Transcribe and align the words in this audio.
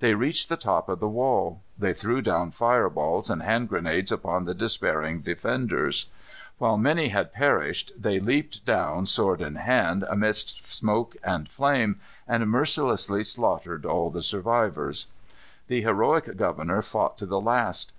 They 0.00 0.12
reached 0.12 0.50
the 0.50 0.58
top 0.58 0.90
of 0.90 1.00
the 1.00 1.08
wall. 1.08 1.62
They 1.78 1.94
threw 1.94 2.20
down 2.20 2.50
fire 2.50 2.90
balls 2.90 3.30
and 3.30 3.40
hand 3.42 3.70
grenades 3.70 4.12
upon 4.12 4.44
the 4.44 4.52
despairing 4.52 5.20
defenders. 5.22 6.10
When 6.58 6.82
many 6.82 7.08
had 7.08 7.32
perished 7.32 7.90
they 7.96 8.20
leaped 8.20 8.66
down, 8.66 9.06
sword 9.06 9.40
in 9.40 9.54
hand, 9.54 10.04
amidst 10.10 10.66
smoke 10.66 11.16
and 11.24 11.48
flame, 11.48 11.98
and 12.28 12.46
mercilessly 12.46 13.24
slaughtered 13.24 13.86
all 13.86 14.10
the 14.10 14.22
survivors. 14.22 15.06
The 15.68 15.80
heroic 15.80 16.36
governor 16.36 16.82
fought 16.82 17.16
to 17.16 17.24
the 17.24 17.40
last. 17.40 17.92